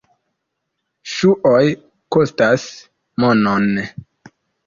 Ŝuoj 1.15 1.61
kostas 2.17 2.65
monon. 3.25 3.69